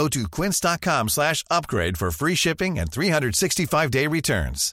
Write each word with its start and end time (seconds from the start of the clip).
Go 0.00 0.08
to 0.08 0.28
quince.com 0.30 1.08
slash 1.10 1.44
upgrade 1.50 1.98
for 1.98 2.10
free 2.10 2.34
shipping 2.34 2.78
and 2.78 2.90
365-day 2.90 4.06
returns. 4.06 4.72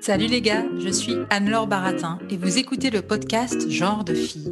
Salut 0.00 0.28
les 0.28 0.40
gars, 0.40 0.64
je 0.78 0.88
suis 0.88 1.16
Anne-Laure 1.28 1.66
Baratin 1.66 2.18
et 2.30 2.38
vous 2.38 2.56
écoutez 2.56 2.88
le 2.88 3.02
podcast 3.02 3.68
Genre 3.68 4.02
de 4.02 4.14
fille. 4.14 4.50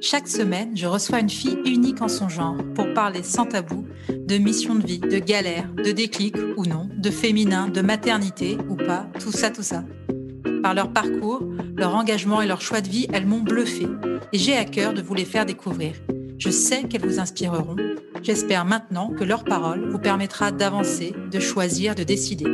Chaque 0.00 0.28
semaine, 0.28 0.76
je 0.76 0.86
reçois 0.86 1.18
une 1.18 1.28
fille 1.28 1.58
unique 1.64 2.02
en 2.02 2.08
son 2.08 2.28
genre 2.28 2.58
pour 2.76 2.94
parler 2.94 3.24
sans 3.24 3.46
tabou 3.46 3.84
de 4.08 4.38
mission 4.38 4.76
de 4.76 4.86
vie, 4.86 5.00
de 5.00 5.18
galère, 5.18 5.68
de 5.72 5.90
déclic 5.90 6.36
ou 6.56 6.66
non, 6.66 6.88
de 6.96 7.10
féminin, 7.10 7.66
de 7.66 7.80
maternité 7.80 8.58
ou 8.68 8.76
pas, 8.76 9.08
tout 9.18 9.32
ça, 9.32 9.50
tout 9.50 9.64
ça. 9.64 9.82
Par 10.64 10.72
leur 10.72 10.94
parcours, 10.94 11.42
leur 11.76 11.94
engagement 11.94 12.40
et 12.40 12.46
leur 12.46 12.62
choix 12.62 12.80
de 12.80 12.88
vie, 12.88 13.06
elles 13.12 13.26
m'ont 13.26 13.42
bluffé 13.42 13.86
et 14.32 14.38
j'ai 14.38 14.56
à 14.56 14.64
cœur 14.64 14.94
de 14.94 15.02
vous 15.02 15.12
les 15.12 15.26
faire 15.26 15.44
découvrir. 15.44 15.94
Je 16.38 16.48
sais 16.48 16.88
qu'elles 16.88 17.04
vous 17.04 17.20
inspireront. 17.20 17.76
J'espère 18.22 18.64
maintenant 18.64 19.10
que 19.10 19.24
leur 19.24 19.44
parole 19.44 19.90
vous 19.90 19.98
permettra 19.98 20.52
d'avancer, 20.52 21.12
de 21.30 21.38
choisir, 21.38 21.94
de 21.94 22.02
décider. 22.02 22.46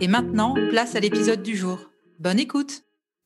Et 0.00 0.06
maintenant, 0.06 0.54
place 0.70 0.94
à 0.94 1.00
l'épisode 1.00 1.42
du 1.42 1.56
jour. 1.56 1.90
Bonne 2.20 2.38
écoute 2.38 2.84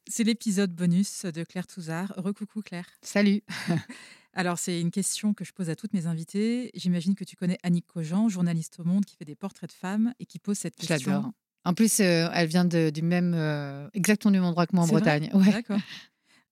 C'est 0.09 0.25
l'épisode 0.25 0.75
bonus 0.75 1.27
de 1.27 1.45
Claire 1.45 1.67
Touzard. 1.67 2.15
Recoucou 2.17 2.63
Claire. 2.63 2.89
Salut. 3.03 3.43
Alors, 4.33 4.59
c'est 4.59 4.81
une 4.81 4.91
question 4.91 5.35
que 5.35 5.45
je 5.45 5.53
pose 5.53 5.69
à 5.69 5.77
toutes 5.77 5.93
mes 5.93 6.07
invitées. 6.07 6.71
J'imagine 6.73 7.17
que 7.17 7.25
tu 7.25 7.37
connais 7.37 7.59
Annick 7.63 7.87
Cogent, 7.87 8.31
journaliste 8.31 8.81
au 8.81 8.85
Monde 8.85 9.05
qui 9.05 9.15
fait 9.17 9.27
des 9.27 9.37
portraits 9.37 9.69
de 9.69 9.75
femmes 9.75 10.15
et 10.21 10.25
qui 10.25 10.39
pose 10.39 10.57
cette 10.57 10.77
question. 10.77 11.35
En 11.67 11.75
plus, 11.75 11.99
euh, 11.99 12.29
elle 12.33 12.47
vient 12.47 12.65
de, 12.65 12.91
du 12.91 13.03
même, 13.03 13.35
euh, 13.35 13.89
exactement 13.93 14.31
du 14.31 14.39
même 14.39 14.47
endroit 14.47 14.69
que 14.69 14.77
moi 14.77 14.85
en 14.85 14.87
Bretagne. 14.87 15.29
Ouais. 15.35 15.51
D'accord. 15.51 15.81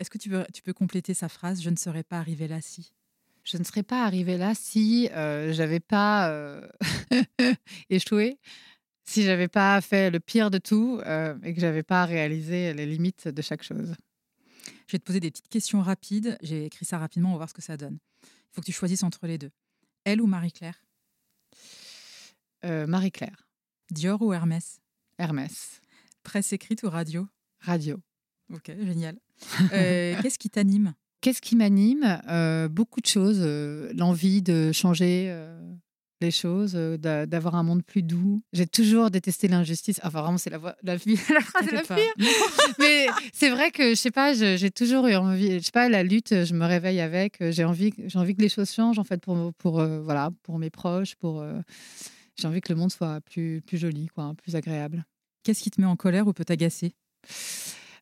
Est-ce 0.00 0.10
que 0.10 0.18
tu 0.18 0.28
peux, 0.28 0.44
tu 0.52 0.60
peux 0.60 0.72
compléter 0.72 1.14
sa 1.14 1.28
phrase 1.28 1.62
Je 1.62 1.70
ne 1.70 1.76
serais 1.76 2.02
pas 2.02 2.18
arrivée 2.18 2.48
là 2.48 2.60
si? 2.60 2.92
Je 3.44 3.56
ne 3.56 3.62
serais 3.62 3.84
pas 3.84 4.04
arrivée 4.04 4.36
là 4.36 4.54
si 4.56 5.08
euh, 5.12 5.52
j'avais 5.52 5.78
pas 5.78 6.34
échoué, 7.90 8.40
si 9.04 9.22
j'avais 9.22 9.46
pas 9.46 9.80
fait 9.82 10.10
le 10.10 10.18
pire 10.18 10.50
de 10.50 10.58
tout 10.58 11.00
et 11.00 11.54
que 11.54 11.60
j'avais 11.60 11.84
pas 11.84 12.06
réalisé 12.06 12.74
les 12.74 12.86
limites 12.86 13.28
de 13.28 13.42
chaque 13.42 13.62
chose. 13.62 13.94
Je 14.88 14.92
vais 14.92 14.98
te 14.98 15.04
poser 15.04 15.20
des 15.20 15.30
petites 15.30 15.48
questions 15.48 15.80
rapides. 15.80 16.38
J'ai 16.42 16.64
écrit 16.64 16.86
ça 16.86 16.98
rapidement, 16.98 17.28
on 17.28 17.32
va 17.32 17.38
voir 17.38 17.48
ce 17.50 17.54
que 17.54 17.62
ça 17.62 17.76
donne. 17.76 17.98
Il 18.24 18.54
faut 18.54 18.62
que 18.62 18.66
tu 18.66 18.72
choisisses 18.72 19.04
entre 19.04 19.28
les 19.28 19.38
deux. 19.38 19.50
Elle 20.02 20.20
ou 20.20 20.26
Marie-Claire? 20.26 20.82
Marie-Claire, 22.64 23.46
Dior 23.90 24.20
ou 24.22 24.32
Hermès? 24.32 24.80
Hermès, 25.18 25.80
Presse 26.22 26.52
écrite 26.52 26.82
ou 26.82 26.90
radio? 26.90 27.26
Radio. 27.60 27.98
Ok, 28.52 28.72
génial. 28.82 29.16
Euh, 29.72 30.14
Qu'est-ce 30.22 30.38
qui 30.38 30.50
t'anime? 30.50 30.94
Qu'est-ce 31.20 31.40
qui 31.40 31.56
m'anime? 31.56 32.20
Euh, 32.28 32.68
Beaucoup 32.68 33.00
de 33.00 33.06
choses. 33.06 33.38
euh, 33.40 33.90
L'envie 33.94 34.42
de 34.42 34.72
changer 34.72 35.34
les 36.20 36.30
choses, 36.30 36.72
d'a- 36.74 37.26
d'avoir 37.26 37.54
un 37.54 37.62
monde 37.62 37.82
plus 37.84 38.02
doux. 38.02 38.42
J'ai 38.52 38.66
toujours 38.66 39.10
détesté 39.10 39.46
l'injustice. 39.48 40.00
Enfin, 40.02 40.22
vraiment, 40.22 40.38
c'est 40.38 40.48
la, 40.50 40.58
voix- 40.58 40.76
la, 40.82 40.96
vie- 40.96 41.16
la 41.34 41.40
phrase 41.40 41.66
la 41.70 41.82
pas. 41.82 41.96
pire. 41.96 42.14
Mais 42.78 43.06
c'est 43.32 43.50
vrai 43.50 43.70
que, 43.70 43.90
je 43.90 43.94
sais 43.94 44.10
pas, 44.10 44.32
j'ai 44.34 44.70
toujours 44.70 45.06
eu 45.06 45.14
envie, 45.16 45.58
je 45.58 45.64
sais 45.64 45.70
pas, 45.72 45.88
la 45.88 46.02
lutte, 46.02 46.44
je 46.44 46.54
me 46.54 46.64
réveille 46.66 47.00
avec. 47.00 47.36
J'ai 47.50 47.64
envie, 47.64 47.92
j'ai 48.06 48.18
envie 48.18 48.34
que 48.34 48.42
les 48.42 48.48
choses 48.48 48.70
changent, 48.72 48.98
en 48.98 49.04
fait, 49.04 49.20
pour, 49.20 49.52
pour, 49.54 49.84
voilà, 49.84 50.30
pour 50.42 50.58
mes 50.58 50.70
proches, 50.70 51.14
pour. 51.16 51.44
J'ai 52.36 52.48
envie 52.48 52.60
que 52.60 52.72
le 52.72 52.78
monde 52.78 52.92
soit 52.92 53.20
plus, 53.20 53.62
plus 53.62 53.78
joli, 53.78 54.08
quoi, 54.08 54.34
plus 54.36 54.56
agréable. 54.56 55.04
Qu'est-ce 55.42 55.62
qui 55.62 55.70
te 55.70 55.80
met 55.80 55.86
en 55.86 55.96
colère 55.96 56.26
ou 56.26 56.32
peut 56.32 56.44
t'agacer? 56.44 56.94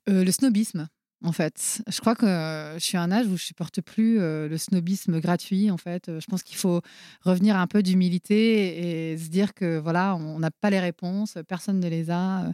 Euh, 0.09 0.25
le 0.25 0.31
snobisme, 0.31 0.88
en 1.25 1.32
fait. 1.32 1.82
Je 1.88 2.00
crois 2.00 2.15
que 2.15 2.26
euh, 2.26 2.75
je 2.75 2.84
suis 2.84 2.97
à 2.97 3.03
un 3.03 3.12
âge 3.12 3.26
où 3.26 3.37
je 3.37 3.44
supporte 3.44 3.81
plus 3.81 4.20
euh, 4.20 4.48
le 4.48 4.59
snobisme 4.59 5.20
gratuit, 5.20 5.70
en 5.70 5.76
fait. 5.76 6.19
Je 6.19 6.26
pense 6.26 6.43
qu'il 6.43 6.56
faut 6.56 6.81
revenir 7.22 7.56
à 7.56 7.60
un 7.60 7.66
peu 7.66 7.82
d'humilité 7.82 9.12
et 9.12 9.19
se 9.19 9.28
dire 9.28 9.54
que 9.54 9.78
voilà, 9.78 10.16
on 10.16 10.38
n'a 10.38 10.50
pas 10.50 10.70
les 10.70 10.81
réponses, 10.81 11.37
personne 11.47 11.81
ne 11.81 11.88
les 11.88 12.10
a, 12.10 12.53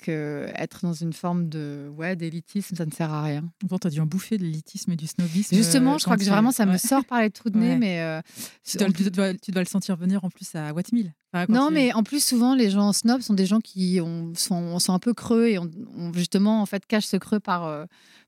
que 0.00 0.46
être 0.54 0.80
dans 0.82 0.92
une 0.92 1.12
forme 1.12 1.48
de 1.48 1.90
ouais 1.96 2.16
d'élitisme, 2.16 2.76
ça 2.76 2.86
ne 2.86 2.90
sert 2.90 3.12
à 3.12 3.22
rien. 3.22 3.44
Pourtant, 3.60 3.78
t'as 3.78 3.90
dû 3.90 4.00
en 4.00 4.06
bouffer 4.06 4.38
de 4.38 4.44
l'élitisme 4.44 4.92
et 4.92 4.96
du 4.96 5.06
snobisme. 5.06 5.56
Justement, 5.56 5.94
euh, 5.94 5.98
je 5.98 6.04
crois 6.04 6.16
que 6.16 6.24
vraiment 6.24 6.52
ça 6.52 6.66
me 6.66 6.76
sort 6.76 7.04
par 7.04 7.20
les 7.20 7.30
trous 7.30 7.50
de 7.50 7.58
nez, 7.58 7.70
Ouais. 7.70 7.76
mais 7.78 8.00
euh, 8.00 8.20
Tu 8.64 8.76
dois, 8.78 8.88
tu 8.92 9.10
dois- 9.10 9.34
tu 9.34 9.50
dois 9.50 9.62
le 9.62 9.68
sentir 9.68 9.96
venir 9.96 10.24
en 10.24 10.30
plus 10.30 10.54
à 10.54 10.72
Wattmill. 10.72 11.12
Enfin, 11.32 11.46
Non, 11.52 11.68
tu- 11.68 11.74
mais 11.74 11.92
en 11.92 12.02
plus, 12.02 12.24
souvent, 12.24 12.54
les 12.54 12.70
gens 12.70 12.92
snobs 12.92 13.20
sont 13.20 13.34
des 13.34 13.46
gens 13.46 13.60
qui 13.60 14.00
ont- 14.00 14.32
sont, 14.34 14.78
sont 14.78 14.92
un 14.94 14.98
peu 14.98 15.12
creux 15.12 15.48
et 15.48 15.58
ont 15.58 15.70
justement, 16.14 16.62
en 16.62 16.66
fait, 16.66 16.86
cachent 16.86 17.06
ce 17.06 17.16
creux 17.16 17.40
par, 17.40 17.64
euh, 17.64 17.84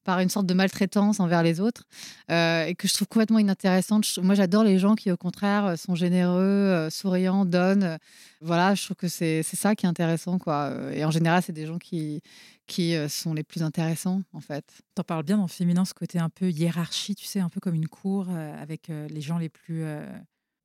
par 0.09 0.21
une 0.21 0.31
sorte 0.31 0.47
de 0.47 0.55
maltraitance 0.55 1.21
envers 1.21 1.43
les 1.43 1.61
autres 1.61 1.85
euh, 2.31 2.65
et 2.65 2.75
que 2.75 2.89
je 2.89 2.95
trouve 2.95 3.09
complètement 3.09 3.41
inintéressante. 3.41 4.07
Moi, 4.23 4.35
j'adore 4.35 4.65
les 4.65 4.79
gens 4.79 4.95
qui, 4.95 5.11
au 5.11 5.19
contraire, 5.19 5.67
euh, 5.67 5.77
sont 5.77 5.95
généreux, 5.95 6.41
euh, 6.41 6.89
souriants, 6.89 7.45
donnent. 7.45 7.99
Voilà, 8.41 8.75
je 8.75 8.85
trouve 8.87 8.97
que 8.97 9.09
c'est 9.09 9.43
ça 9.43 9.75
qui 9.77 9.85
est 9.85 9.89
intéressant, 9.89 10.39
quoi. 10.39 10.73
Et 10.95 11.05
en 11.05 11.11
général, 11.11 11.43
c'est 11.43 11.53
des 11.53 11.67
gens 11.67 11.77
qui, 11.77 12.23
qui 12.67 12.95
sont 13.11 13.35
les 13.35 13.43
plus 13.43 13.63
intéressants, 13.63 14.23
en 14.33 14.41
fait. 14.41 14.65
T'en 14.95 15.03
parles 15.03 15.25
bien 15.25 15.37
dans 15.37 15.43
le 15.43 15.49
féminin, 15.49 15.85
ce 15.85 15.93
côté 15.93 16.19
un 16.19 16.31
peu 16.31 16.51
hiérarchie, 16.51 17.15
tu 17.15 17.27
sais, 17.27 17.41
un 17.41 17.51
peu 17.51 17.61
comme 17.61 17.75
une 17.75 17.89
cour 17.89 18.29
avec 18.31 18.89
les 18.89 19.21
gens 19.21 19.37
les 19.37 19.51
plus. 19.51 19.85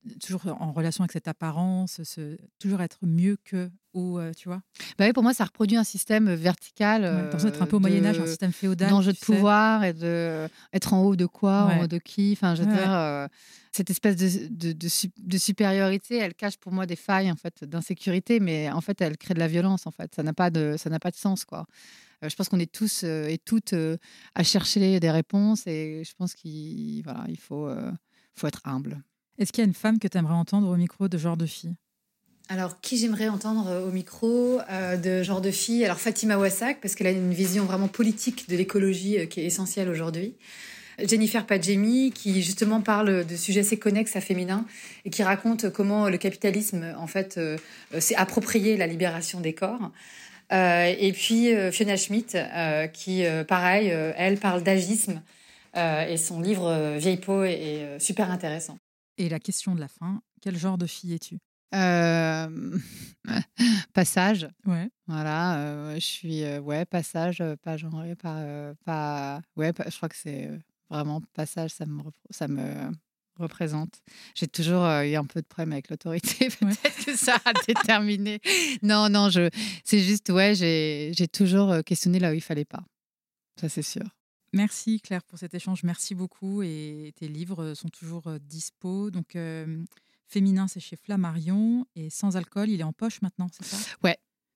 Euh, 0.07 0.11
toujours 0.25 0.41
en 0.59 0.71
relation 0.71 1.03
avec 1.03 1.11
cette 1.11 1.27
apparence, 1.27 2.01
ce- 2.03 2.37
toujours 2.59 2.81
être 2.81 2.99
mieux 3.03 3.37
que, 3.43 3.69
ou 3.93 4.17
euh, 4.19 4.31
tu 4.35 4.47
vois? 4.47 4.61
Bah 4.97 5.05
oui, 5.05 5.13
pour 5.13 5.23
moi, 5.23 5.33
ça 5.33 5.45
reproduit 5.45 5.77
un 5.77 5.83
système 5.83 6.33
vertical. 6.33 7.03
Ouais, 7.03 7.09
T'as 7.09 7.21
l'impression 7.23 7.49
d'être 7.49 7.61
un 7.61 7.67
peu 7.67 7.75
au 7.75 7.79
de- 7.79 7.83
Moyen-Âge, 7.87 8.19
un 8.19 8.25
système 8.25 8.51
féodal. 8.51 8.89
d'enjeu 8.89 9.11
de 9.13 9.17
sais. 9.17 9.25
pouvoir 9.25 9.83
et 9.83 9.93
de 9.93 10.47
être 10.73 10.93
en 10.93 11.03
haut 11.03 11.15
de 11.15 11.25
quoi, 11.25 11.67
Ouais. 11.67 11.73
en 11.75 11.83
haut 11.83 11.87
de 11.87 11.97
qui? 11.99 12.31
Enfin, 12.33 12.55
je 12.55 12.63
veux 12.63 12.69
Ouais. 12.69 12.75
dire, 12.77 12.91
euh, 12.91 13.27
cette 13.71 13.89
espèce 13.89 14.15
de, 14.15 14.47
de, 14.49 14.71
de 14.73 14.87
su- 14.87 15.11
de 15.17 15.37
supériorité, 15.37 16.17
elle 16.17 16.33
cache 16.33 16.57
pour 16.57 16.71
moi 16.71 16.85
des 16.85 16.95
failles 16.95 17.31
en 17.31 17.35
fait 17.35 17.63
d'insécurité, 17.63 18.39
mais 18.39 18.69
en 18.71 18.81
fait, 18.81 18.99
elle 19.01 19.17
crée 19.17 19.33
de 19.33 19.39
la 19.39 19.47
violence. 19.47 19.87
En 19.87 19.91
fait, 19.91 20.13
ça 20.15 20.23
n'a 20.23 20.33
pas 20.33 20.49
de 20.49 20.75
ça 20.77 20.89
n'a 20.89 20.99
pas 20.99 21.11
de 21.11 21.15
sens 21.15 21.45
quoi. 21.45 21.65
Euh, 22.23 22.29
je 22.29 22.35
pense 22.35 22.49
qu'on 22.49 22.59
est 22.59 22.71
tous 22.71 23.01
euh, 23.03 23.27
et 23.27 23.37
toutes 23.37 23.73
euh, 23.73 23.97
à 24.35 24.43
chercher 24.43 24.99
des 24.99 25.11
réponses 25.11 25.67
et 25.67 26.03
je 26.05 26.13
pense 26.15 26.33
qu'il 26.35 27.03
voilà, 27.03 27.25
il 27.27 27.37
faut 27.39 27.67
euh, 27.67 27.91
faut 28.35 28.47
être 28.47 28.61
humble. 28.63 29.03
Est-ce 29.39 29.51
qu'il 29.51 29.63
y 29.63 29.65
a 29.65 29.67
une 29.67 29.73
femme 29.73 29.99
que 29.99 30.07
tu 30.07 30.17
aimerais 30.17 30.33
entendre 30.33 30.67
au 30.67 30.75
micro 30.75 31.07
de 31.07 31.17
genre 31.17 31.37
de 31.37 31.45
fille? 31.45 31.75
Alors, 32.49 32.81
qui 32.81 32.97
j'aimerais 32.97 33.29
entendre 33.29 33.67
euh, 33.69 33.87
au 33.87 33.91
micro 33.91 34.59
euh, 34.69 34.97
de 34.97 35.23
genre 35.23 35.41
de 35.41 35.49
fille? 35.49 35.85
Alors, 35.85 35.99
Fatima 35.99 36.37
Wassak, 36.37 36.81
parce 36.81 36.93
qu'elle 36.93 37.07
a 37.07 37.11
une 37.11 37.33
vision 37.33 37.63
vraiment 37.63 37.87
politique 37.87 38.49
de 38.49 38.57
l'écologie 38.57 39.17
euh, 39.17 39.25
qui 39.25 39.39
est 39.39 39.45
essentielle 39.45 39.89
aujourd'hui. 39.89 40.35
Jennifer 40.99 41.47
Padjemi, 41.47 42.11
qui 42.11 42.43
justement 42.43 42.79
parle 42.79 43.25
de 43.25 43.35
sujets 43.35 43.61
assez 43.61 43.79
connexes 43.79 44.15
à 44.15 44.21
féminin 44.21 44.65
et 45.05 45.09
qui 45.09 45.23
raconte 45.23 45.71
comment 45.71 46.07
le 46.07 46.17
capitalisme, 46.19 46.93
en 46.95 47.07
fait, 47.07 47.39
s'est 47.97 48.13
approprié 48.13 48.77
la 48.77 48.85
libération 48.85 49.39
des 49.39 49.53
corps. 49.53 49.91
Et 50.51 51.11
puis 51.15 51.49
Fiona 51.71 51.97
Schmidt, 51.97 52.37
qui, 52.93 53.23
pareil, 53.47 53.87
elle 53.87 54.37
parle 54.37 54.61
d'agisme 54.61 55.23
et 55.75 56.17
son 56.17 56.39
livre 56.39 56.97
Vieille 56.99 57.17
peau 57.17 57.43
est, 57.43 57.97
super 57.97 58.29
intéressant. 58.29 58.77
Et 59.17 59.29
la 59.29 59.39
question 59.39 59.75
de 59.75 59.79
la 59.79 59.87
fin, 59.87 60.21
quel 60.41 60.57
genre 60.57 60.77
de 60.77 60.85
fille 60.87 61.13
es-tu? 61.13 61.37
Euh, 61.75 62.77
passage. 63.93 64.47
Ouais. 64.65 64.89
Voilà, 65.07 65.57
euh, 65.59 65.95
je 65.95 65.99
suis 65.99 66.43
euh, 66.43 66.59
ouais 66.59 66.85
passage, 66.85 67.43
pas 67.61 67.77
genré, 67.77 68.15
pas 68.15 68.73
pas 68.85 69.41
ouais, 69.55 69.73
pas- 69.73 69.89
je 69.89 69.95
crois 69.97 70.09
que 70.09 70.15
c'est 70.15 70.49
vraiment 70.89 71.21
passage, 71.33 71.71
ça 71.71 71.85
me 71.85 72.01
ça 72.29 72.47
me 72.47 72.91
représente. 73.39 74.01
J'ai 74.35 74.47
toujours 74.47 74.83
eu 74.85 75.15
un 75.15 75.25
peu 75.25 75.41
de 75.41 75.47
problème 75.47 75.73
avec 75.73 75.89
l'autorité, 75.89 76.49
peut-être 76.59 77.05
que 77.05 77.15
ça 77.15 77.37
a 77.45 77.53
déterminé. 77.67 78.39
Non, 78.83 79.09
non, 79.09 79.29
je 79.29 79.49
c'est 79.83 79.99
juste 79.99 80.29
ouais, 80.29 80.53
j'ai 80.55 81.11
j'ai 81.15 81.27
toujours 81.27 81.83
questionné 81.83 82.19
là 82.19 82.31
où 82.31 82.33
il 82.35 82.41
fallait 82.41 82.65
pas. 82.65 82.83
Ça 83.59 83.69
c'est 83.69 83.81
sûr. 83.81 84.03
Merci 84.53 85.01
Claire 85.01 85.23
pour 85.23 85.39
cet 85.39 85.53
échange, 85.55 85.83
merci 85.83 86.13
beaucoup. 86.15 86.61
Et 86.61 87.11
tes 87.15 87.27
livres 87.27 87.73
sont 87.73 87.89
toujours 87.89 88.27
euh, 88.27 88.37
dispo. 88.39 89.09
Donc, 89.09 89.35
euh, 89.35 89.83
Féminin, 90.27 90.67
c'est 90.67 90.79
chez 90.79 90.95
Flammarion. 90.95 91.85
Et 91.95 92.09
Sans 92.09 92.37
alcool, 92.37 92.69
il 92.69 92.79
est 92.79 92.85
en 92.85 92.93
poche 92.93 93.21
maintenant, 93.21 93.47
c'est 93.51 93.65
ça? 93.65 93.77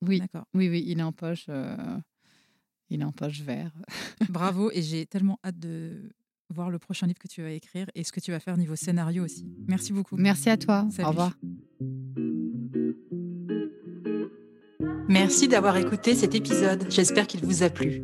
Oui, 0.03 0.19
D'accord. 0.19 0.45
oui, 0.53 0.69
oui, 0.69 0.83
il 0.85 0.99
est 0.99 1.03
en 1.03 1.11
poche, 1.11 1.45
euh, 1.49 1.97
il 2.91 3.01
est 3.01 3.03
en 3.03 3.11
poche 3.11 3.41
vert. 3.41 3.71
Bravo. 4.29 4.69
Et 4.71 4.83
j'ai 4.83 5.07
tellement 5.07 5.39
hâte 5.43 5.57
de 5.57 6.11
voir 6.49 6.69
le 6.69 6.77
prochain 6.77 7.07
livre 7.07 7.17
que 7.17 7.27
tu 7.27 7.41
vas 7.41 7.49
écrire 7.49 7.87
et 7.95 8.03
ce 8.03 8.11
que 8.11 8.19
tu 8.19 8.29
vas 8.29 8.39
faire 8.39 8.57
niveau 8.57 8.75
scénario 8.75 9.25
aussi. 9.25 9.47
Merci 9.67 9.93
beaucoup. 9.93 10.15
Merci 10.15 10.51
à 10.51 10.57
toi. 10.57 10.87
Salut. 10.91 11.07
Au 11.07 11.09
revoir. 11.09 11.33
Merci 15.09 15.47
d'avoir 15.47 15.77
écouté 15.77 16.13
cet 16.13 16.35
épisode. 16.35 16.85
J'espère 16.91 17.25
qu'il 17.25 17.43
vous 17.43 17.63
a 17.63 17.71
plu. 17.71 18.03